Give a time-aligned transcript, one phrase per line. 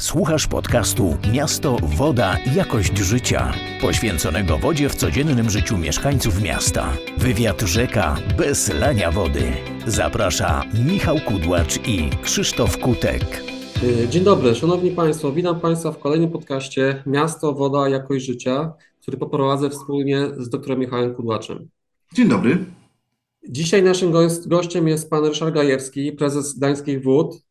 [0.00, 6.92] Słuchasz podcastu Miasto, Woda, Jakość Życia, poświęconego wodzie w codziennym życiu mieszkańców miasta.
[7.16, 9.52] Wywiad rzeka bez lania wody.
[9.86, 13.42] Zaprasza Michał Kudłacz i Krzysztof Kutek.
[14.10, 15.32] Dzień dobry, Szanowni Państwo.
[15.32, 18.72] Witam Państwa w kolejnym podcaście Miasto, Woda, Jakość Życia,
[19.02, 21.68] który poprowadzę wspólnie z doktorem Michałem Kudłaczem.
[22.14, 22.64] Dzień dobry.
[23.48, 24.12] Dzisiaj naszym
[24.46, 27.47] gościem jest pan Ryszard Gajewski, prezes Gdańskich Wód, Y,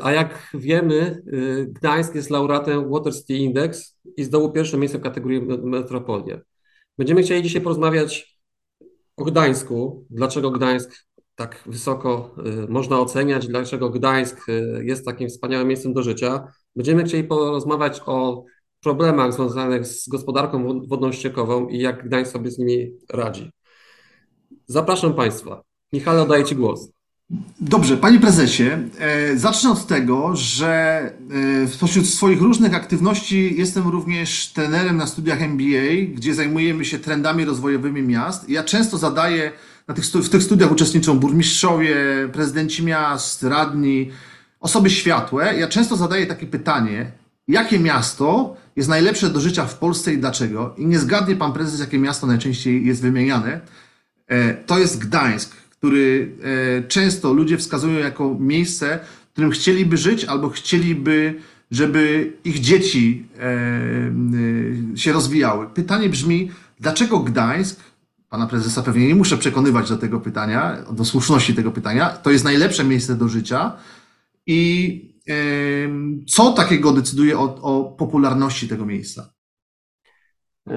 [0.00, 5.02] a jak wiemy, y, Gdańsk jest laureatem Water City Index i zdobył pierwsze miejsce w
[5.02, 6.40] kategorii metropolie.
[6.98, 8.38] Będziemy chcieli dzisiaj porozmawiać
[9.16, 10.90] o Gdańsku, dlaczego Gdańsk
[11.34, 14.46] tak wysoko y, można oceniać, dlaczego Gdańsk
[14.82, 16.52] jest takim wspaniałym miejscem do życia.
[16.76, 18.44] Będziemy chcieli porozmawiać o
[18.80, 23.50] problemach związanych z gospodarką wodną ściekową i jak Gdańsk sobie z nimi radzi.
[24.66, 25.62] Zapraszam Państwa.
[25.92, 26.97] Michale, oddaję Ci głos.
[27.60, 28.64] Dobrze, panie prezesie,
[28.98, 31.00] e, zacznę od tego, że
[31.64, 37.44] e, spośród swoich różnych aktywności jestem również trenerem na studiach MBA, gdzie zajmujemy się trendami
[37.44, 38.48] rozwojowymi miast.
[38.48, 39.52] Ja często zadaję,
[39.88, 41.96] na tych, w tych studiach uczestniczą burmistrzowie,
[42.32, 44.10] prezydenci miast, radni,
[44.60, 45.58] osoby światłe.
[45.58, 47.12] Ja często zadaję takie pytanie,
[47.48, 50.74] jakie miasto jest najlepsze do życia w Polsce i dlaczego?
[50.78, 53.60] I nie zgadnie pan prezes, jakie miasto najczęściej jest wymieniane.
[54.26, 58.98] E, to jest Gdańsk który e, często ludzie wskazują jako miejsce,
[59.28, 61.34] w którym chcieliby żyć albo chcieliby,
[61.70, 63.42] żeby ich dzieci e,
[64.94, 65.66] e, się rozwijały.
[65.66, 67.80] Pytanie brzmi, dlaczego Gdańsk,
[68.28, 72.44] pana prezesa pewnie nie muszę przekonywać do tego pytania, do słuszności tego pytania, to jest
[72.44, 73.72] najlepsze miejsce do życia
[74.46, 75.08] i
[76.28, 79.32] co takiego decyduje o, o popularności tego miejsca?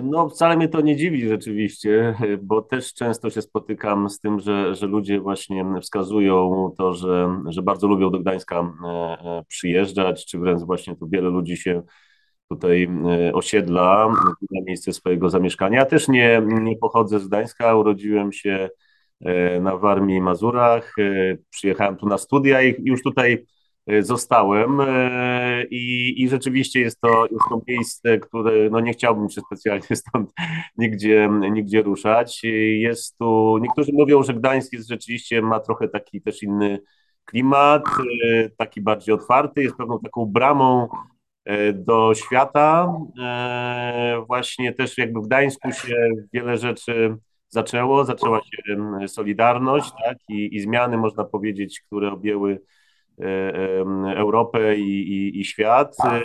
[0.04, 4.76] No, wcale mnie to nie dziwi rzeczywiście, bo też często się spotykam z tym, że,
[4.76, 10.40] że ludzie właśnie wskazują to, że, że bardzo lubią do Gdańska e, e, przyjeżdżać, czy
[10.40, 11.82] wręcz właśnie tu wiele ludzi się
[12.50, 14.14] tutaj e, osiedla
[14.52, 15.80] na miejsce swojego zamieszkania.
[15.80, 18.70] Ja też nie, nie pochodzę z Gdańska, urodziłem się
[19.62, 20.96] na Warmii i Mazurach,
[21.50, 23.46] przyjechałem tu na studia i już tutaj
[24.00, 29.42] zostałem e, i, i rzeczywiście jest to, jest to miejsce, które no nie chciałbym się
[29.42, 30.34] specjalnie stąd
[30.78, 32.42] nigdzie, nigdzie ruszać.
[32.80, 36.80] Jest tu, niektórzy mówią, że Gdańsk jest rzeczywiście, ma trochę taki też inny
[37.26, 37.84] klimat,
[38.30, 40.88] e, taki bardziej otwarty, jest pewną taką bramą
[41.74, 42.94] do świata.
[44.28, 45.96] Właśnie też jakby w Gdańsku się
[46.34, 47.18] wiele rzeczy
[47.50, 50.18] zaczęło, zaczęła się Solidarność tak?
[50.30, 52.62] I, i zmiany, można powiedzieć, które objęły
[54.16, 55.96] Europę i, i, i świat.
[56.06, 56.22] E,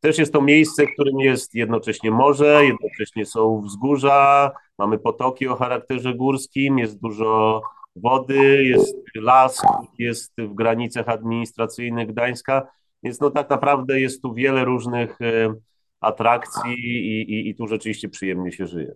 [0.00, 5.56] też jest to miejsce, w którym jest jednocześnie morze, jednocześnie są wzgórza, mamy potoki o
[5.56, 7.62] charakterze górskim, jest dużo
[7.96, 9.62] wody, jest las,
[9.98, 12.66] jest w granicach administracyjnych Gdańska,
[13.02, 15.54] więc no tak naprawdę jest tu wiele różnych e,
[16.00, 18.94] atrakcji i, i, i tu rzeczywiście przyjemnie się żyje.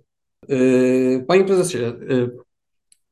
[1.27, 1.79] Panie prezesie,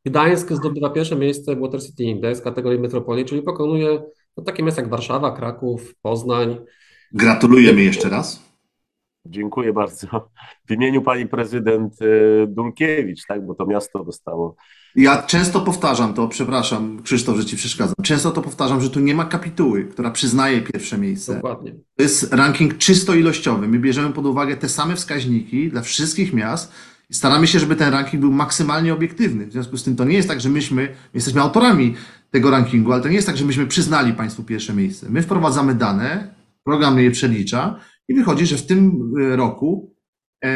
[0.07, 4.03] Gdańsk zdobywa pierwsze miejsce w Water City Index kategorii metropolii, czyli pokonuje
[4.37, 6.59] no, takie miasta jak Warszawa, Kraków, Poznań.
[7.13, 8.53] Gratulujemy jeszcze raz.
[9.27, 10.07] Dziękuję bardzo.
[10.69, 12.07] W imieniu pani prezydent e,
[12.47, 14.57] Dulkiewicz, tak, bo to miasto dostało.
[14.97, 17.95] Ja często powtarzam to, przepraszam, Krzysztof, że ci przeszkadzam.
[18.03, 21.35] Często to powtarzam, że tu nie ma kapituły, która przyznaje pierwsze miejsce.
[21.35, 21.73] Dokładnie.
[21.97, 23.69] To jest ranking czysto ilościowy.
[23.69, 26.73] My bierzemy pod uwagę te same wskaźniki dla wszystkich miast
[27.11, 29.47] i staramy się, żeby ten ranking był maksymalnie obiektywny.
[29.47, 31.95] W związku z tym to nie jest tak, że myśmy my jesteśmy autorami
[32.33, 35.07] tego rankingu, ale to nie jest tak, że myśmy przyznali Państwu pierwsze miejsce.
[35.11, 36.35] My wprowadzamy dane,
[36.65, 39.97] program je przelicza i wychodzi, że w tym e, roku
[40.45, 40.49] e,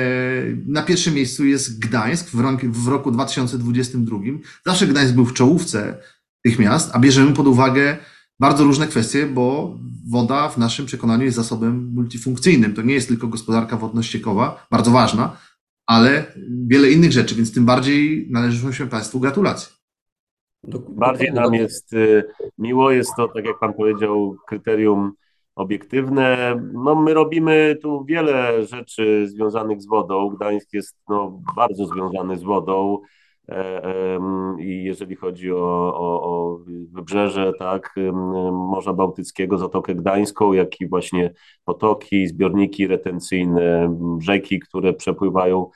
[0.67, 2.31] na pierwszym miejscu jest Gdańsk
[2.63, 4.19] w roku 2022.
[4.67, 5.99] Zawsze Gdańsk był w czołówce
[6.45, 7.97] tych miast, a bierzemy pod uwagę
[8.41, 12.75] bardzo różne kwestie, bo woda w naszym przekonaniu jest zasobem multifunkcyjnym.
[12.75, 15.37] To nie jest tylko gospodarka wodno-ściekowa, bardzo ważna,
[15.87, 16.33] ale
[16.67, 19.76] wiele innych rzeczy, więc tym bardziej należą się Państwu gratulacje.
[20.89, 22.25] Bardziej nam jest y,
[22.59, 25.13] miło, jest to, tak jak Pan powiedział, kryterium
[25.57, 26.57] obiektywne.
[26.73, 30.29] No, my robimy tu wiele rzeczy związanych z wodą.
[30.29, 32.99] Gdańsk jest no, bardzo związany z wodą.
[33.49, 33.83] E,
[34.59, 36.59] I jeżeli chodzi o, o, o
[36.93, 37.95] wybrzeże, tak,
[38.53, 41.33] Morza Bałtyckiego, Zatokę Gdańską, jak i właśnie
[41.65, 45.71] potoki, zbiorniki retencyjne, rzeki, które przepływają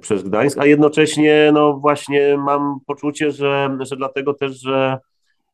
[0.00, 4.98] przez Gdańsk, a jednocześnie no właśnie mam poczucie, że, że dlatego też, że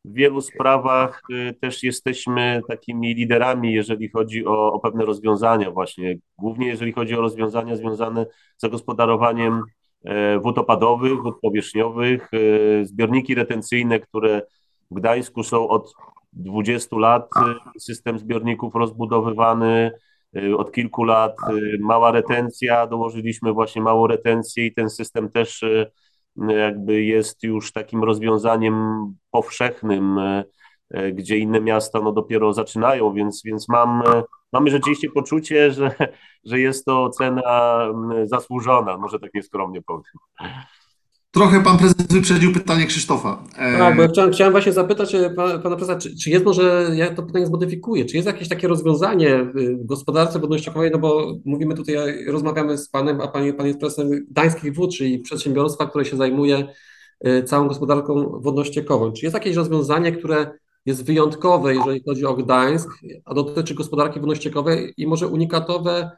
[0.05, 6.17] w wielu sprawach e, też jesteśmy takimi liderami, jeżeli chodzi o, o pewne rozwiązania właśnie,
[6.39, 8.27] głównie jeżeli chodzi o rozwiązania związane
[8.57, 9.63] z zagospodarowaniem
[10.05, 12.31] e, wód opadowych, wód powierzchniowych,
[12.83, 14.43] zbiorniki retencyjne, które
[14.91, 15.95] w Gdańsku są od
[16.33, 17.31] 20 lat
[17.79, 19.93] system zbiorników rozbudowywany,
[20.57, 21.37] od kilku lat
[21.81, 25.65] mała retencja, dołożyliśmy właśnie małą retencję i ten system też
[26.49, 28.75] jakby jest już takim rozwiązaniem
[29.31, 30.19] powszechnym,
[31.13, 34.03] gdzie inne miasta no dopiero zaczynają, więc, więc mam,
[34.53, 35.91] mamy rzeczywiście poczucie, że,
[36.45, 37.43] że jest to cena
[38.25, 40.13] zasłużona, może tak nieskromnie powiem.
[41.35, 43.45] Trochę pan prezes wyprzedził pytanie Krzysztofa.
[43.57, 46.91] E, tak, bo ja chciałem, chciałem właśnie zapytać e, pana, prezesa, czy, czy, jest może,
[46.95, 51.75] ja to pytanie zmodyfikuję, czy jest jakieś takie rozwiązanie w gospodarce wodno-ściekowej, no bo mówimy
[51.75, 56.17] tutaj, rozmawiamy z panem, a pan, pan jest prezesem Gdańskich Wód, czyli przedsiębiorstwa, które się
[56.17, 56.69] zajmuje
[57.21, 59.13] e, całą gospodarką wodno-ściekową.
[59.13, 60.51] Czy jest jakieś rozwiązanie, które
[60.87, 62.89] jest wyjątkowe, jeżeli chodzi o Gdańsk,
[63.25, 66.11] a dotyczy gospodarki wodno-ściekowej i może unikatowe,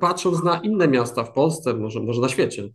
[0.00, 2.68] patrząc na inne miasta w Polsce, może, może na świecie?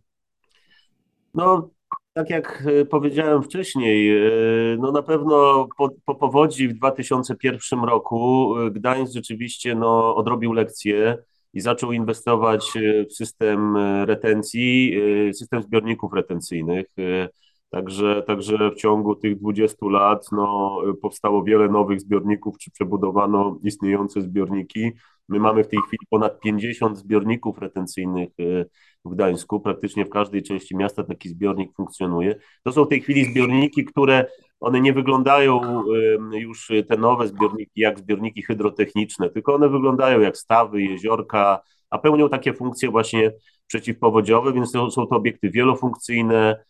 [1.36, 1.70] No,
[2.14, 8.54] tak jak e, powiedziałem wcześniej, e, no na pewno po, po powodzi w 2001 roku
[8.60, 11.18] e, Gdańsk rzeczywiście no, odrobił lekcję
[11.54, 12.72] i zaczął inwestować
[13.10, 14.94] w system retencji,
[15.34, 16.86] system zbiorników retencyjnych.
[17.70, 24.22] Także, także w ciągu tych 20 lat no, powstało wiele nowych zbiorników, czy przebudowano istniejące
[24.22, 24.92] zbiorniki.
[25.30, 28.30] My mamy w tej chwili ponad 50 zbiorników retencyjnych
[29.06, 29.60] w Gdańsku.
[29.60, 32.36] Praktycznie w każdej części miasta taki zbiornik funkcjonuje.
[32.64, 34.26] To są w tej chwili zbiorniki, które
[34.60, 35.84] one nie wyglądają
[36.32, 42.30] już te nowe zbiorniki jak zbiorniki hydrotechniczne, tylko one wyglądają jak stawy, jeziorka, a pełnią
[42.30, 43.32] takie funkcje właśnie
[43.68, 46.64] przeciwpowodziowe, więc są to obiekty wielofunkcyjne,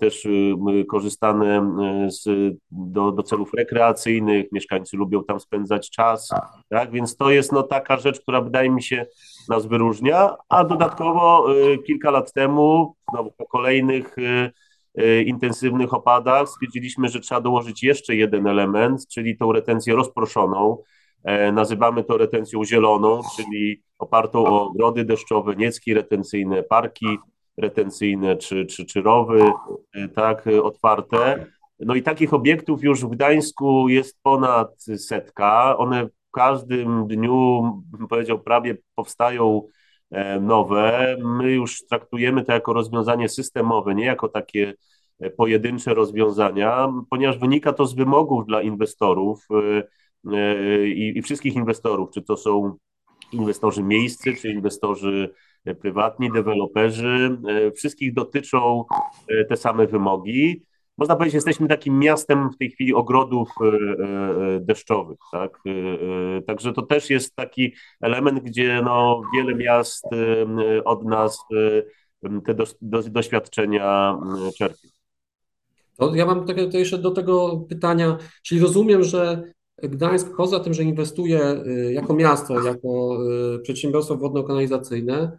[0.00, 1.70] też y, korzystane
[2.10, 2.24] z,
[2.70, 6.30] do, do celów rekreacyjnych, mieszkańcy lubią tam spędzać czas,
[6.68, 9.06] tak, więc to jest no taka rzecz, która wydaje mi się
[9.48, 17.08] nas wyróżnia, a dodatkowo y, kilka lat temu, znowu po kolejnych y, intensywnych opadach stwierdziliśmy,
[17.08, 20.78] że trzeba dołożyć jeszcze jeden element, czyli tą retencję rozproszoną,
[21.24, 27.06] e, Nazywamy to retencją zieloną, czyli opartą o ogrody deszczowe, niecki retencyjne, parki
[27.56, 29.52] retencyjne czy, czy, czy rowy,
[29.94, 31.46] e, tak, otwarte.
[31.80, 35.76] No i takich obiektów już w Gdańsku jest ponad setka.
[35.78, 37.62] One w każdym dniu,
[37.98, 39.62] bym powiedział, prawie powstają
[40.10, 41.16] e, nowe.
[41.24, 44.74] My już traktujemy to jako rozwiązanie systemowe, nie jako takie
[45.20, 49.48] e, pojedyncze rozwiązania, ponieważ wynika to z wymogów dla inwestorów
[50.84, 52.76] i, i wszystkich inwestorów, czy to są
[53.32, 55.34] inwestorzy miejscy, czy inwestorzy
[55.74, 58.84] prywatni, deweloperzy, e, wszystkich dotyczą
[59.28, 60.62] e, te same wymogi.
[60.98, 65.58] Można powiedzieć, jesteśmy takim miastem w tej chwili ogrodów e, deszczowych, tak?
[66.46, 70.04] Także to też jest taki element, gdzie no, wiele miast
[70.84, 71.44] od nas
[72.46, 74.18] te do, do, doświadczenia
[74.58, 74.88] czerpie.
[75.96, 79.42] To ja mam takie, to jeszcze do tego pytania, czyli rozumiem, że
[79.82, 81.40] Gdańsk poza tym, że inwestuje
[81.90, 83.18] jako miasto, jako
[83.62, 85.36] przedsiębiorstwo wodno-kanalizacyjne,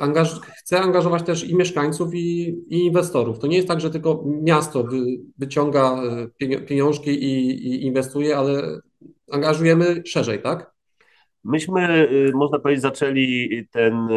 [0.00, 3.38] angaż chce angażować też i mieszkańców, i, i, inwestorów.
[3.38, 4.98] To nie jest tak, że tylko miasto wy,
[5.38, 6.02] wyciąga
[6.42, 8.80] y, pieniążki i, i inwestuje, ale
[9.32, 10.72] angażujemy szerzej, tak?
[11.44, 14.08] Myśmy, y, można powiedzieć, zaczęli ten,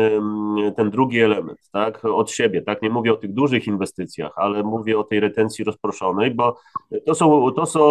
[0.78, 5.00] ten drugi element, tak, od siebie, tak, nie mówię o tych dużych inwestycjach, ale mówię
[5.00, 6.60] o tej retencji rozproszonej, bo
[7.06, 7.82] to są, to są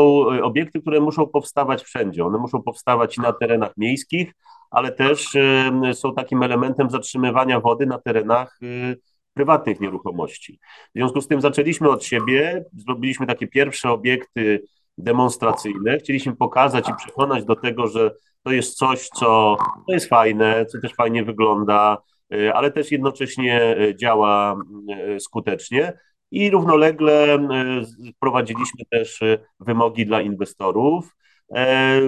[0.42, 4.32] obiekty, które muszą powstawać wszędzie, one muszą powstawać i na terenach miejskich,
[4.74, 5.28] ale też
[5.92, 8.96] są takim elementem zatrzymywania wody na terenach y,
[9.34, 10.58] prywatnych nieruchomości.
[10.94, 14.64] W związku z tym zaczęliśmy od siebie, zrobiliśmy takie pierwsze obiekty
[14.98, 15.98] demonstracyjne.
[15.98, 20.80] Chcieliśmy pokazać i przekonać do tego, że to jest coś, co to jest fajne, co
[20.80, 21.98] też fajnie wygląda,
[22.34, 24.56] y, ale też jednocześnie y, działa
[25.18, 25.92] skutecznie.
[26.30, 27.38] I równolegle
[28.16, 29.20] wprowadziliśmy też
[29.60, 31.16] wymogi dla inwestorów.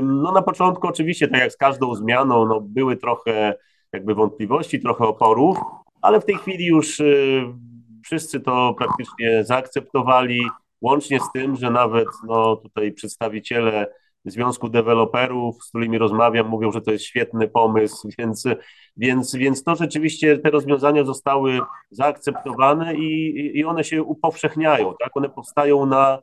[0.03, 3.55] No na początku oczywiście, tak jak z każdą zmianą, no były trochę
[3.93, 5.59] jakby wątpliwości, trochę oporów,
[6.03, 7.45] ale w tej chwili już y,
[8.05, 10.41] wszyscy to praktycznie zaakceptowali,
[10.81, 13.87] łącznie z tym, że nawet no, tutaj przedstawiciele
[14.25, 18.45] Związku Deweloperów, z którymi rozmawiam, mówią, że to jest świetny pomysł, więc,
[18.97, 25.17] więc, więc to rzeczywiście te rozwiązania zostały zaakceptowane i, i one się upowszechniają, tak?
[25.17, 26.23] One powstają na,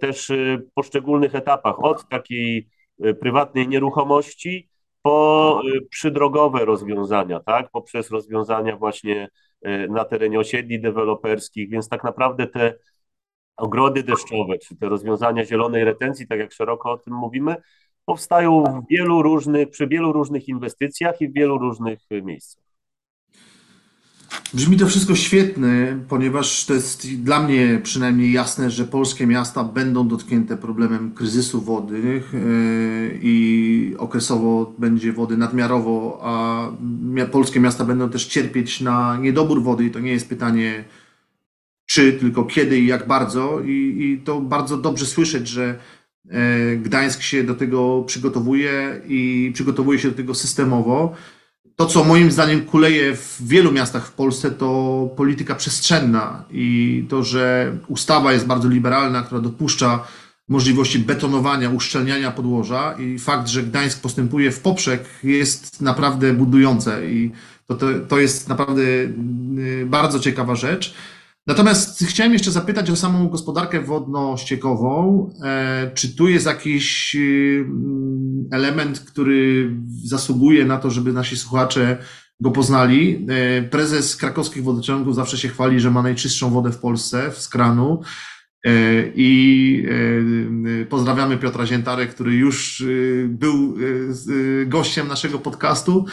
[0.00, 2.68] też y, poszczególnych etapach, od takiej
[3.04, 4.68] y, prywatnej nieruchomości
[5.02, 9.28] po y, przydrogowe rozwiązania, tak, poprzez rozwiązania właśnie
[9.88, 12.74] na terenie osiedli deweloperskich, więc tak naprawdę te
[13.56, 17.56] ogrody deszczowe, czy te rozwiązania zielonej retencji, tak jak szeroko o tym mówimy,
[18.04, 22.65] powstają w wielu różnych, przy wielu różnych inwestycjach i w wielu różnych miejscach.
[24.54, 30.08] Brzmi to wszystko świetnie, ponieważ to jest dla mnie przynajmniej jasne, że polskie miasta będą
[30.08, 36.68] dotknięte problemem kryzysu wody yy, i okresowo będzie wody nadmiarowo, a
[37.32, 40.84] polskie miasta będą też cierpieć na niedobór wody i to nie jest pytanie
[41.86, 43.60] czy, tylko kiedy i jak bardzo.
[43.60, 45.78] I, i to bardzo dobrze słyszeć, że
[46.24, 46.32] yy,
[46.76, 51.14] Gdańsk się do tego przygotowuje i przygotowuje się do tego systemowo
[51.76, 57.24] to, co moim zdaniem kuleje w wielu miastach w Polsce, to polityka przestrzenna i to,
[57.24, 60.04] że ustawa jest bardzo liberalna, która dopuszcza
[60.48, 67.30] możliwości betonowania, uszczelniania podłoża i fakt, że Gdańsk postępuje w poprzek jest naprawdę budujące i
[67.66, 70.94] to, to, to jest naprawdę y, bardzo ciekawa rzecz.
[71.46, 75.30] Natomiast chciałem jeszcze zapytać o samą gospodarkę wodno-ściekową.
[75.44, 77.66] E, czy tu jest jakiś y,
[78.52, 79.70] element, który
[80.04, 81.98] zasługuje na to, żeby nasi słuchacze
[82.40, 83.26] go poznali?
[83.28, 88.02] E, prezes krakowskich wodociągów zawsze się chwali, że ma najczystszą wodę w Polsce z kranu.
[88.64, 88.70] E,
[89.14, 89.86] I
[90.88, 93.76] pozdrawiamy Piotra Ziętarę, który już y, był
[94.28, 96.06] y, gościem naszego podcastu.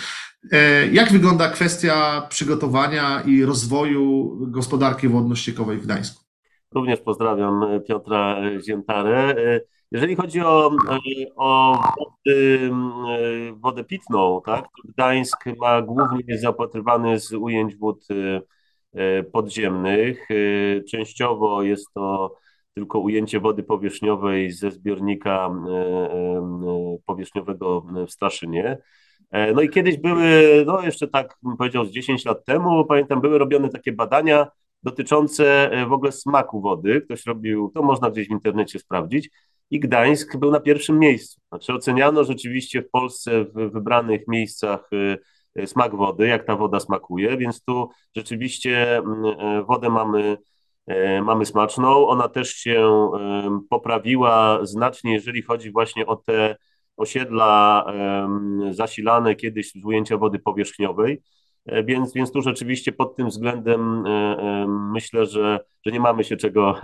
[0.52, 6.24] E, jak wygląda kwestia przygotowania i rozwoju gospodarki wodno-ściekowej w Gdańsku?
[6.76, 9.36] Również pozdrawiam Piotra Ziętarę.
[9.38, 10.72] E, jeżeli chodzi o,
[11.36, 12.72] o wody,
[13.54, 18.08] wodę pitną, tak, Gdańsk ma głównie zaopatrywany z ujęć wód
[18.94, 20.28] e, podziemnych.
[20.92, 22.36] Częściowo jest to
[22.74, 25.50] tylko ujęcie wody powierzchniowej ze zbiornika
[27.06, 28.78] powierzchniowego w Straszynie.
[29.34, 33.22] E, no i kiedyś były, no jeszcze tak bym powiedział z 10 lat temu, pamiętam,
[33.22, 34.48] były robione takie badania
[34.84, 37.02] dotyczące e, w ogóle smaku wody.
[37.02, 39.30] Ktoś robił, to można gdzieś w internecie sprawdzić.
[39.70, 41.42] I Gdańsk był na pierwszym miejscu.
[41.50, 44.90] Znaczy oceniano rzeczywiście w Polsce w wybranych miejscach
[45.56, 50.38] e, smak wody, jak ta woda smakuje, więc tu rzeczywiście mm, wodę mamy,
[51.24, 52.08] mamy smaczną.
[52.08, 53.10] Ona też się
[53.70, 56.56] poprawiła znacznie, jeżeli chodzi właśnie o te
[56.98, 57.86] osiedla
[58.72, 61.22] zasilane kiedyś z ujęcia wody powierzchniowej.
[61.66, 66.38] E, więc, więc tu rzeczywiście pod tym względem e, myślę, że, że nie mamy się
[66.38, 66.76] czego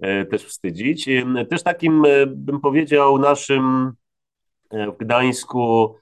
[0.00, 1.08] e, też wstydzić.
[1.50, 3.92] Też takim, bym powiedział, naszym
[4.72, 5.94] w Gdańsku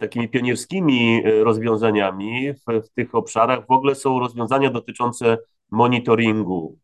[0.00, 5.38] takimi pionierskimi rozwiązaniami w, w tych obszarach w ogóle są rozwiązania dotyczące
[5.70, 6.78] monitoringu.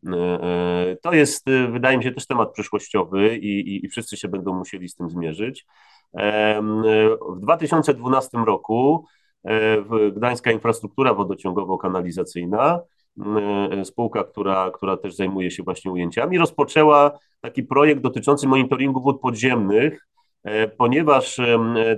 [1.01, 4.89] To jest, wydaje mi się, też temat przyszłościowy i, i, i wszyscy się będą musieli
[4.89, 5.65] z tym zmierzyć.
[6.13, 9.05] W 2012 roku
[9.43, 12.79] e, Gdańska Infrastruktura Wodociągowo-Kanalizacyjna,
[13.71, 19.21] e, spółka, która, która też zajmuje się właśnie ujęciami, rozpoczęła taki projekt dotyczący monitoringu wód
[19.21, 20.07] podziemnych,
[20.43, 21.37] e, ponieważ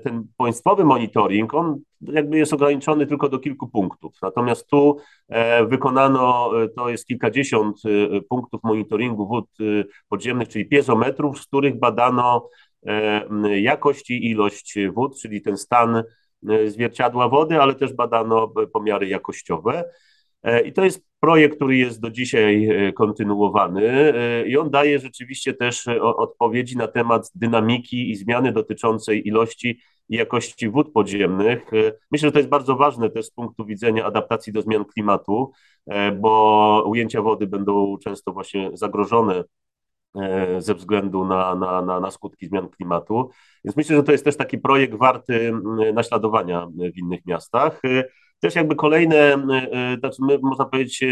[0.03, 4.13] ten państwowy monitoring, on jakby jest ograniczony tylko do kilku punktów.
[4.21, 4.97] Natomiast tu
[5.67, 7.81] wykonano, to jest kilkadziesiąt
[8.29, 9.49] punktów monitoringu wód
[10.09, 12.49] podziemnych, czyli piezometrów, z których badano
[13.55, 16.03] jakość i ilość wód, czyli ten stan
[16.49, 19.83] e, zwierciadła wody, ale też badano pomiary jakościowe.
[20.43, 24.13] E, I to jest projekt, który jest do dzisiaj kontynuowany
[24.47, 30.69] i on daje rzeczywiście też odpowiedzi na temat dynamiki i zmiany dotyczącej ilości i jakości
[30.69, 31.71] wód podziemnych.
[32.11, 35.51] Myślę, że to jest bardzo ważne też z punktu widzenia adaptacji do zmian klimatu,
[36.19, 39.62] bo ujęcia wody będą często właśnie zagrożone E,
[40.59, 43.29] ze względu na, na, na, na, skutki zmian klimatu.
[43.65, 45.53] Więc myślę, że to jest też taki projekt warty
[45.93, 47.79] naśladowania w innych miastach.
[47.85, 48.03] E,
[48.39, 51.05] też jakby kolejne, e, znaczy my, można powiedzieć,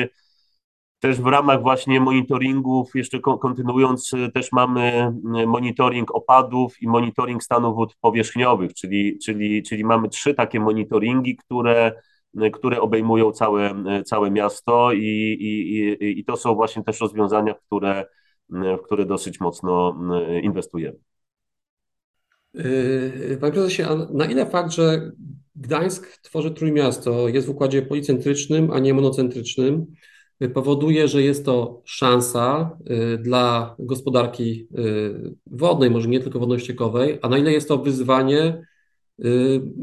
[1.00, 5.13] też w ramach właśnie monitoringów, jeszcze kontynuując, też mamy
[5.48, 12.01] monitoring opadów i monitoring stanu wód powierzchniowych, czyli, czyli, czyli mamy trzy takie monitoringi, które,
[12.53, 18.05] które obejmują całe, całe miasto i, i, i to są właśnie też rozwiązania, które
[18.51, 20.98] w które dosyć mocno e, inwestujemy.
[22.53, 25.12] Yy, panie prezesie, na ile fakt, że
[25.55, 29.86] Gdańsk tworzy trójmiasto, jest w układzie policentrycznym, a nie monocentrycznym,
[30.53, 32.77] powoduje, że jest to szansa
[33.20, 34.67] dla gospodarki
[35.46, 38.62] wodnej, może nie tylko wodno-ściekowej, a na ile jest to wyzwanie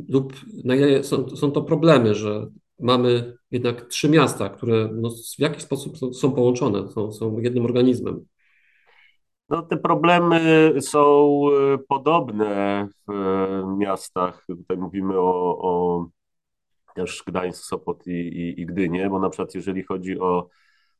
[0.08, 0.32] lub
[0.64, 5.62] na ile są, są to problemy, że mamy jednak trzy miasta, które no, w jakiś
[5.62, 8.24] sposób są, są połączone, są, są jednym organizmem.
[9.48, 11.40] No, te problemy są
[11.74, 14.46] e, podobne w e, miastach.
[14.46, 16.06] Tutaj mówimy o, o
[16.94, 20.48] też Gdańsk, Sopot i, i, i bo na przykład jeżeli chodzi o,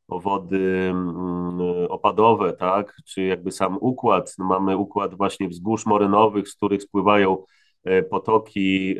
[0.07, 6.49] o wody mm, opadowe, tak, czy jakby sam układ, no mamy układ właśnie wzgórz morynowych,
[6.49, 7.45] z których spływają
[7.83, 8.95] e, potoki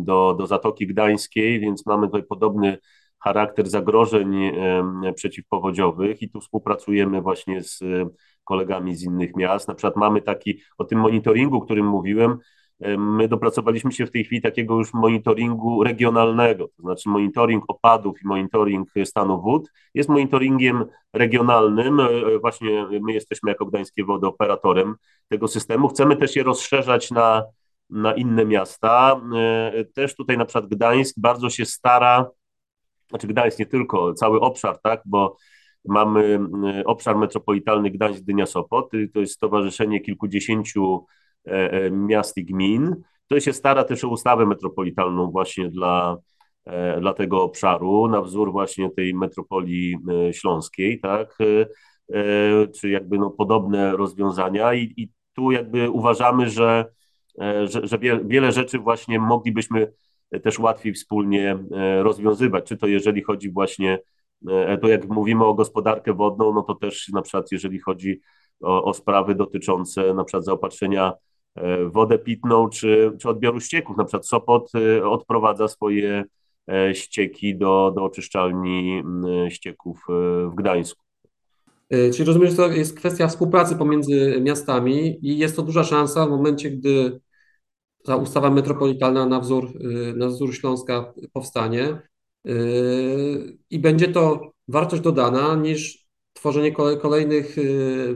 [0.00, 2.78] do, do Zatoki Gdańskiej, więc mamy tutaj podobny
[3.24, 4.52] charakter zagrożeń
[5.14, 7.80] przeciwpowodziowych i tu współpracujemy właśnie z
[8.44, 9.68] kolegami z innych miast.
[9.68, 12.38] Na przykład mamy taki, o tym monitoringu, o którym mówiłem,
[12.98, 18.26] My dopracowaliśmy się w tej chwili takiego już monitoringu regionalnego, to znaczy monitoring opadów i
[18.26, 22.00] monitoring stanu wód jest monitoringiem regionalnym.
[22.00, 22.08] E,
[22.40, 24.94] właśnie my jesteśmy jako Gdańskie Wody operatorem
[25.28, 25.88] tego systemu.
[25.88, 27.44] Chcemy też je rozszerzać na,
[27.90, 29.20] na inne miasta.
[29.34, 32.26] E, też tutaj na przykład Gdańsk bardzo się stara,
[33.10, 35.36] znaczy Gdańsk nie tylko, cały obszar, tak, bo
[35.84, 41.04] mamy e, obszar metropolitalny Gdańsk-Dynia-Sopot, to jest stowarzyszenie kilkudziesięciu
[41.46, 42.96] E, e, miast i gmin.
[43.28, 46.16] To się stara też o ustawę metropolitalną właśnie dla,
[46.64, 49.96] e, dla tego obszaru, na wzór właśnie tej metropolii
[50.32, 51.38] śląskiej, tak,
[52.80, 54.74] czy jakby no podobne rozwiązania.
[54.74, 56.84] I, i tu jakby uważamy, że,
[57.64, 59.92] że, że wiele rzeczy właśnie moglibyśmy
[60.42, 61.58] też łatwiej wspólnie
[62.02, 63.98] rozwiązywać, czy to jeżeli chodzi właśnie,
[64.80, 68.20] to jak mówimy o gospodarkę wodną, no to też na przykład jeżeli chodzi
[68.60, 71.12] o, o sprawy dotyczące na przykład zaopatrzenia
[71.54, 73.96] E, wodę pitną czy, czy odbioru ścieków.
[73.96, 76.24] Na przykład Sopot e, odprowadza swoje
[76.68, 79.02] e, ścieki do, do oczyszczalni
[79.48, 80.04] ścieków
[80.50, 81.02] w Gdańsku.
[82.12, 86.30] Czyli rozumiem, że to jest kwestia współpracy pomiędzy miastami i jest to duża szansa w
[86.30, 87.20] momencie, gdy
[88.04, 89.68] ta ustawa metropolitalna na wzór,
[90.16, 91.98] na wzór Śląska powstanie
[93.70, 97.56] i będzie to wartość dodana niż tworzenie kolejnych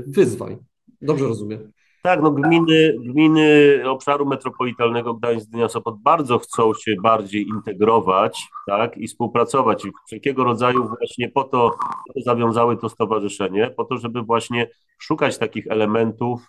[0.06, 0.56] wyzwań.
[1.00, 1.72] Dobrze rozumiem.
[2.02, 9.06] Tak, no gminy, gminy obszaru metropolitalnego Gdańsk-Gdynia Sopot bardzo chcą się bardziej integrować tak, i
[9.08, 11.70] współpracować i wszelkiego rodzaju właśnie po to,
[12.06, 16.46] po to zawiązały to stowarzyszenie, po to, żeby właśnie szukać takich elementów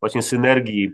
[0.00, 0.90] właśnie synergii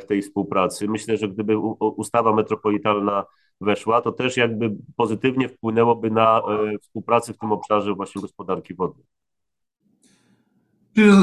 [0.00, 0.88] w tej współpracy.
[0.88, 3.24] Myślę, że gdyby ustawa metropolitalna
[3.60, 9.06] weszła, to też jakby pozytywnie wpłynęłoby na e, współpracę w tym obszarze właśnie gospodarki wodnej.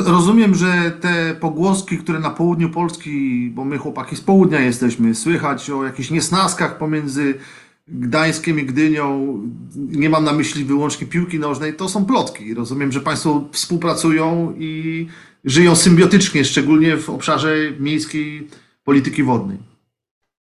[0.05, 5.69] Rozumiem, że te pogłoski, które na południu Polski, bo my chłopaki z południa jesteśmy, słychać
[5.69, 7.39] o jakichś niesnaskach pomiędzy
[7.87, 9.37] Gdańskiem i Gdynią,
[9.75, 12.53] nie mam na myśli wyłącznie piłki nożnej, to są plotki.
[12.53, 15.07] Rozumiem, że Państwo współpracują i
[15.45, 18.47] żyją symbiotycznie, szczególnie w obszarze miejskiej
[18.83, 19.57] polityki wodnej.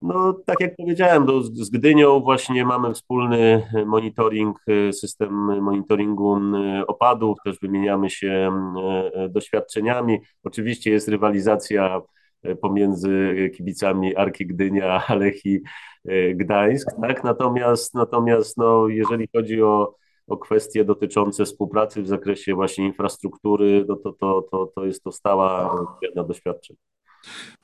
[0.02, 4.58] No, tak jak powiedziałem, do, z Gdynią właśnie mamy wspólny monitoring,
[4.91, 6.38] system monitoringu
[6.88, 8.52] opadów, też wymieniamy się
[9.13, 10.19] e, doświadczeniami.
[10.43, 12.02] Oczywiście jest rywalizacja
[12.43, 15.62] e, pomiędzy kibicami Arki Gdynia, Alechi
[16.06, 17.23] e, Gdańsk, tak?
[17.23, 19.95] Natomiast, natomiast no, jeżeli chodzi o,
[20.30, 25.12] o kwestie dotyczące współpracy w zakresie właśnie infrastruktury, no to, to, to, to jest to
[25.12, 26.78] stała jedna doświadczeń.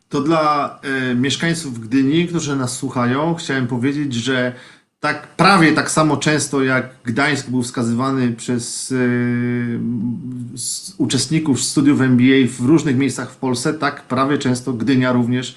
[0.10, 4.54] To dla e, mieszkańców Gdyni, którzy nas słuchają, chciałem powiedzieć, że
[4.99, 8.95] tak prawie tak samo często jak Gdańsk był wskazywany przez e,
[10.97, 15.56] uczestników studiów MBA w różnych miejscach w Polsce, tak prawie często Gdynia również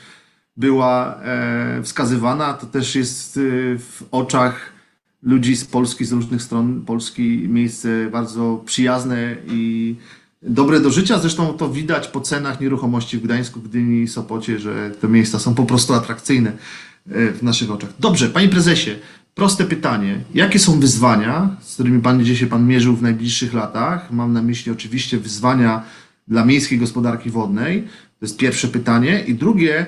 [0.56, 2.54] była e, wskazywana.
[2.54, 3.40] To też jest
[3.78, 4.77] w oczach
[5.22, 9.94] ludzi z Polski, z różnych stron Polski miejsce bardzo przyjazne i
[10.42, 11.18] dobre do życia.
[11.18, 15.54] Zresztą to widać po cenach nieruchomości w Gdańsku, Gdyni i Sopocie, że te miejsca są
[15.54, 17.90] po prostu atrakcyjne e, w naszych oczach.
[18.00, 18.90] Dobrze, panie prezesie,
[19.34, 20.20] proste pytanie.
[20.34, 24.12] Jakie są wyzwania, z którymi pan będzie się pan mierzył w najbliższych latach?
[24.12, 25.82] Mam na myśli oczywiście wyzwania
[26.28, 27.82] dla miejskiej gospodarki wodnej.
[28.20, 29.24] To jest pierwsze pytanie.
[29.26, 29.86] I drugie,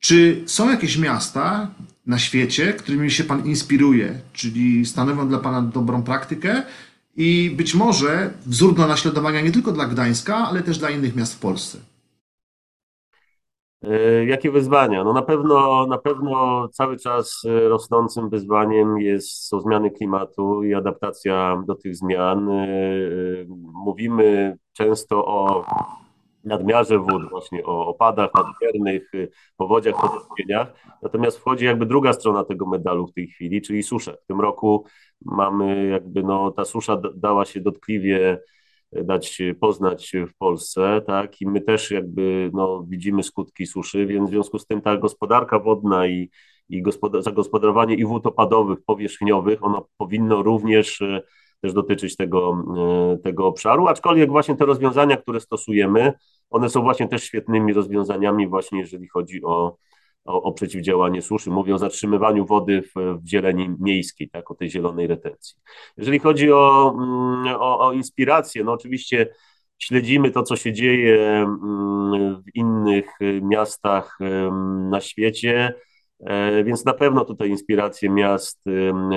[0.00, 1.70] czy są jakieś miasta
[2.08, 6.62] na świecie, którymi się pan inspiruje, czyli stanowią dla pana dobrą praktykę
[7.16, 11.34] i być może wzór do naśladowania nie tylko dla Gdańska, ale też dla innych miast
[11.34, 11.78] w Polsce.
[13.82, 15.04] E, jakie wyzwania?
[15.04, 20.74] No na pewno, na pewno cały czas e, rosnącym wyzwaniem jest, są zmiany klimatu i
[20.74, 22.48] adaptacja do tych zmian.
[22.48, 22.66] E,
[23.84, 25.64] mówimy często o
[26.48, 29.12] nadmiarze wód, właśnie o opadach nadmiernych,
[29.56, 30.72] powodziach, podrobieniach.
[31.02, 34.16] Natomiast wchodzi jakby druga strona tego medalu w tej chwili, czyli susze.
[34.24, 34.84] W tym roku
[35.24, 38.38] mamy jakby, no ta susza dała się dotkliwie
[38.92, 44.28] e, dać poznać w Polsce, tak, i my też jakby, no, widzimy skutki suszy, więc
[44.28, 46.30] w związku z tym ta gospodarka wodna i,
[46.68, 51.22] i gospodar zagospodarowanie i wód opadowych, powierzchniowych, ono powinno również e,
[51.60, 52.64] też dotyczyć tego,
[53.22, 56.12] tego obszaru, aczkolwiek właśnie te rozwiązania, które stosujemy,
[56.50, 59.76] one są właśnie też świetnymi rozwiązaniami właśnie jeżeli chodzi o,
[60.24, 61.50] o, o przeciwdziałanie suszy.
[61.50, 65.56] Mówię o zatrzymywaniu wody w, w zieleni miejskiej, tak, o tej zielonej retencji.
[65.96, 69.34] Jeżeli chodzi o, mm, o, o inspirację, no oczywiście
[69.78, 73.06] śledzimy to, co się dzieje mm, w innych
[73.42, 74.18] miastach
[74.90, 75.74] na świecie.
[76.64, 78.64] Więc na pewno tutaj inspiracje miast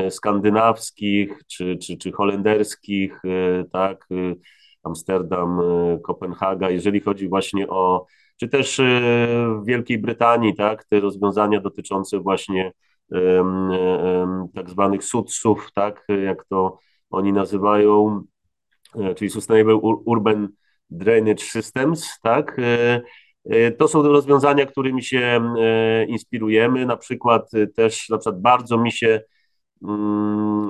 [0.09, 3.21] skandynawskich czy, czy, czy holenderskich,
[3.71, 4.07] tak,
[4.83, 5.59] Amsterdam,
[6.03, 8.05] Kopenhaga, jeżeli chodzi właśnie o,
[8.39, 8.81] czy też
[9.61, 12.71] w Wielkiej Brytanii, tak, te rozwiązania dotyczące właśnie
[14.55, 16.77] tak zwanych SUDSów, tak, jak to
[17.11, 18.23] oni nazywają,
[18.95, 20.49] e, czyli Sustainable Urban
[20.89, 23.01] Drainage Systems, tak, e,
[23.45, 25.41] e, to są rozwiązania, którymi się
[26.07, 26.85] inspirujemy.
[26.85, 29.21] Na przykład też, na przykład bardzo mi się,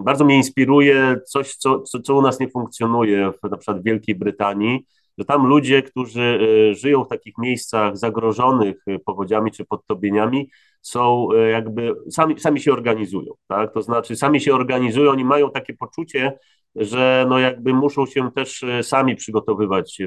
[0.03, 3.83] bardzo mnie inspiruje coś, co, co, co u nas nie funkcjonuje, w, na przykład w
[3.83, 4.85] Wielkiej Brytanii,
[5.17, 6.39] że tam ludzie, którzy
[6.71, 10.49] żyją w takich miejscach zagrożonych powodziami czy podtopieniami,
[10.81, 13.73] są e, jakby, sami, sami się organizują, tak?
[13.73, 16.39] To znaczy sami się organizują, oni mają takie poczucie,
[16.75, 19.97] że no jakby muszą się też sami przygotowywać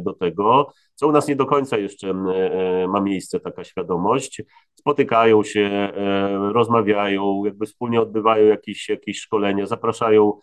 [0.00, 4.42] do tego, co u nas nie do końca jeszcze e, ma miejsce taka świadomość.
[4.74, 5.92] Spotykają się,
[6.52, 10.38] rozmawiają, jakby wspólnie odbywają jakieś, jakieś szkolenia, zapraszają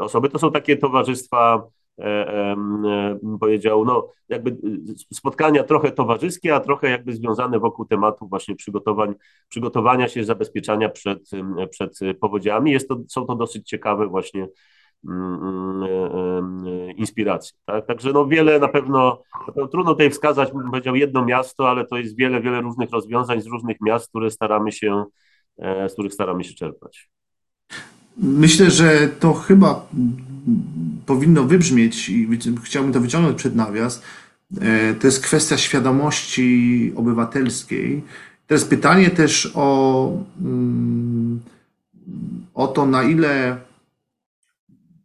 [0.00, 0.28] osoby.
[0.28, 2.56] To są takie towarzystwa E,
[3.40, 4.56] powiedział, no jakby
[5.12, 9.14] spotkania trochę towarzyskie, a trochę jakby związane wokół tematu właśnie przygotowań,
[9.48, 11.30] przygotowania się, zabezpieczania przed,
[11.70, 12.72] przed powodziami.
[12.72, 14.48] Jest to, są to dosyć ciekawe właśnie
[16.96, 17.58] inspiracje.
[17.66, 17.86] Tak?
[17.86, 21.86] Także no wiele na pewno, na pewno trudno tutaj wskazać, bym powiedział, jedno miasto, ale
[21.86, 25.04] to jest wiele, wiele różnych rozwiązań z różnych miast, które staramy się,
[25.58, 27.10] e, z których staramy się czerpać.
[28.16, 29.86] Myślę, że to chyba
[31.06, 32.28] powinno wybrzmieć i
[32.62, 34.02] chciałbym to wyciągnąć przed nawias.
[34.60, 38.02] E, to jest kwestia świadomości obywatelskiej.
[38.46, 41.40] To jest pytanie też o, mm,
[42.54, 43.56] o to, na ile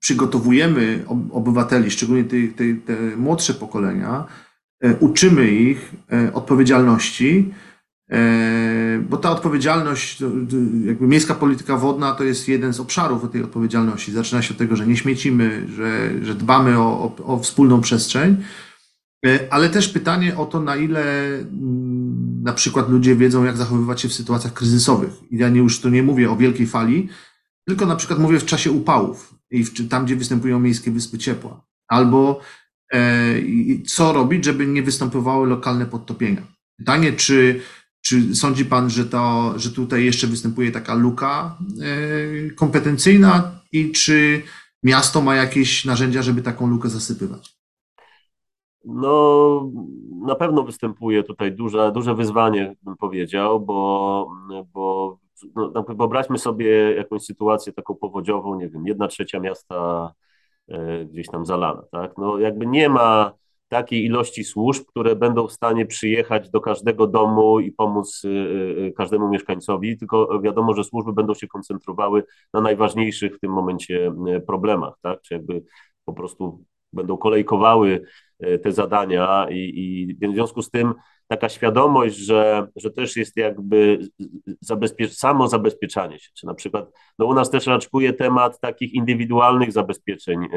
[0.06, 4.26] przygotowujemy obywateli, szczególnie te, te, te młodsze pokolenia,
[4.84, 7.54] e, uczymy ich e, odpowiedzialności
[8.12, 10.24] E, bo ta odpowiedzialność,
[10.86, 14.12] jakby miejska polityka wodna to jest jeden z obszarów tej odpowiedzialności.
[14.12, 18.44] Zaczyna się od tego, że nie śmiecimy, że, że dbamy o, o, o wspólną przestrzeń,
[19.50, 24.10] ale też pytanie o to, na ile mm, na przykład ludzie wiedzą, jak zachowywać się
[24.10, 25.13] w sytuacjach kryzysowych.
[25.32, 27.10] I ja nie, już tu nie mówię o wielkiej fali,
[27.67, 31.65] tylko na przykład mówię w czasie upałów i w, tam, gdzie występują miejskie wyspy ciepła.
[31.88, 32.39] Albo
[32.93, 32.99] e,
[33.88, 36.41] co robić, żeby nie występowały lokalne podtopienia.
[36.78, 37.62] Pytanie, czy
[38.06, 44.41] czy sądzi Pan, że, to, że tutaj jeszcze występuje taka luka e, kompetencyjna i czy
[44.84, 47.56] miasto ma jakieś narzędzia, żeby taką lukę zasypywać?
[48.86, 49.71] No,
[50.25, 54.28] na pewno występuje tutaj duże, duże wyzwanie, bym powiedział, bo,
[54.73, 55.17] bo
[55.56, 60.13] no, wyobraźmy sobie jakąś sytuację taką powodziową, nie wiem, jedna trzecia miasta
[60.67, 62.17] e, gdzieś tam zalana, tak?
[62.17, 63.34] No, jakby nie ma
[63.67, 68.93] takiej ilości służb, które będą w stanie przyjechać do każdego domu i pomóc y, y,
[68.98, 74.12] każdemu mieszkańcowi, tylko wiadomo, że służby będą się koncentrowały na najważniejszych w tym momencie
[74.48, 75.21] problemach, tak?
[75.21, 75.63] Czy jakby
[76.06, 78.04] po prostu będą kolejkowały
[78.63, 80.93] te zadania i, i w związku z tym
[81.28, 84.00] taka świadomość, że, że też jest jakby
[84.62, 89.72] zabezpiecz, samo zabezpieczanie się, czy na przykład, no u nas też raczkuje temat takich indywidualnych
[89.72, 90.48] zabezpieczeń,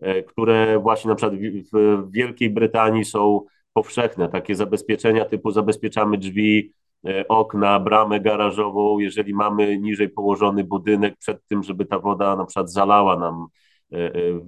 [0.00, 1.40] E, które właśnie na przykład
[1.72, 6.72] w Wielkiej Brytanii są powszechne, takie zabezpieczenia typu zabezpieczamy drzwi,
[7.06, 12.44] e, okna, bramę garażową, jeżeli mamy niżej położony budynek przed tym, żeby ta woda na
[12.44, 13.46] przykład zalała nam e,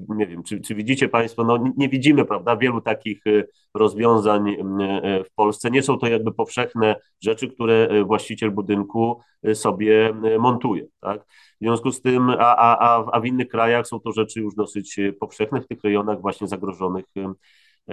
[0.09, 3.23] nie wiem, czy, czy, widzicie Państwo, no nie widzimy, prawda, wielu takich
[3.75, 4.57] rozwiązań
[5.25, 5.71] w Polsce.
[5.71, 9.21] Nie są to jakby powszechne rzeczy, które właściciel budynku
[9.55, 11.25] sobie montuje, tak?
[11.63, 14.99] W związku z tym, a, a, a w innych krajach są to rzeczy już dosyć
[14.99, 17.33] e, powszechne w tych rejonach właśnie zagrożonych e,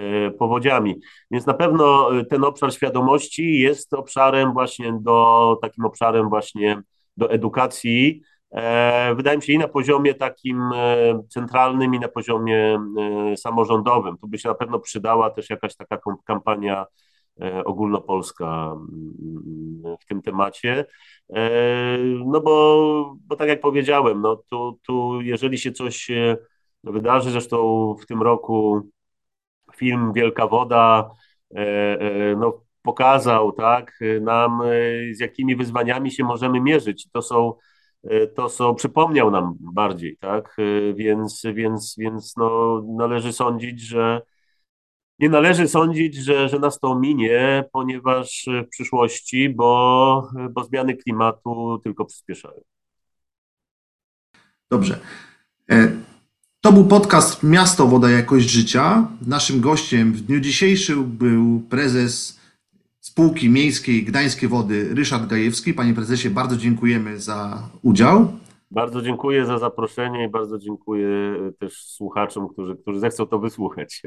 [0.01, 0.95] e, powodziami.
[1.31, 6.81] Więc na pewno ten obszar świadomości jest obszarem właśnie do, takim obszarem właśnie
[7.17, 8.21] do edukacji,
[9.15, 10.61] wydaje mi się i na poziomie takim
[11.29, 12.79] centralnym i na poziomie
[13.35, 14.17] samorządowym.
[14.17, 16.85] Tu by się na pewno przydała też jakaś taka kampania
[17.41, 20.85] E, ogólnopolska mm, w tym temacie.
[21.35, 21.49] E,
[22.25, 26.07] no bo, bo tak jak powiedziałem, no tu, tu jeżeli się coś
[26.83, 28.81] wydarzy, zresztą w tym roku
[29.75, 31.09] film Wielka Woda
[31.55, 34.61] e, no, pokazał tak, nam,
[35.11, 37.09] z jakimi wyzwaniami się możemy mierzyć.
[37.11, 37.53] To są,
[38.35, 40.57] to są, przypomniał nam bardziej, tak,
[40.95, 44.21] więc, więc, więc no, należy sądzić, że
[45.19, 51.79] nie należy sądzić, że, że nas to minie, ponieważ w przyszłości, bo, bo zmiany klimatu
[51.83, 52.61] tylko przyspieszają.
[54.71, 54.99] Dobrze.
[55.71, 55.91] E,
[56.61, 59.07] to był podcast Miasto, Woda, Jakość Życia.
[59.27, 62.38] Naszym gościem w dniu dzisiejszym był prezes
[63.19, 65.73] spółki miejskiej Gdańskie Wody Ryszard Gajewski.
[65.73, 68.33] Panie prezesie, bardzo dziękujemy za udział.
[68.71, 71.09] Bardzo dziękuję za zaproszenie i bardzo dziękuję
[71.59, 74.01] też słuchaczom, którzy, którzy zechcą to wysłuchać.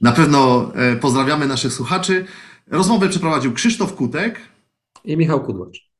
[0.00, 2.24] Na pewno e, pozdrawiamy naszych słuchaczy.
[2.66, 4.40] Rozmowę przeprowadził Krzysztof Kutek
[5.04, 5.90] i Michał Kudłacz.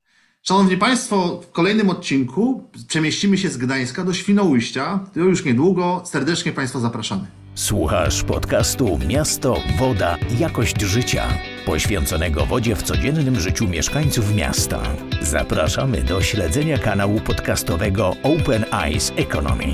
[0.42, 5.00] Szanowni Państwo, w kolejnym odcinku przemieścimy się z Gdańska do Świnoujścia.
[5.14, 6.02] To już niedługo.
[6.04, 7.43] Serdecznie Państwa zapraszamy.
[7.54, 11.28] Słuchasz podcastu Miasto, Woda, Jakość Życia,
[11.66, 14.82] poświęconego wodzie w codziennym życiu mieszkańców miasta.
[15.20, 19.66] Zapraszamy do śledzenia kanału podcastowego Open Eyes Economy.